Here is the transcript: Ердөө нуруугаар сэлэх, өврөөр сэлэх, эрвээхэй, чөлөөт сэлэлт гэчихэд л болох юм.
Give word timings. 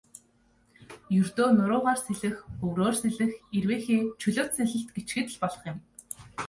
Ердөө 1.19 1.49
нуруугаар 1.57 1.99
сэлэх, 2.05 2.35
өврөөр 2.65 2.95
сэлэх, 3.01 3.31
эрвээхэй, 3.57 3.99
чөлөөт 4.21 4.51
сэлэлт 4.55 4.89
гэчихэд 4.95 5.27
л 5.33 5.39
болох 5.41 5.63
юм. 5.71 5.77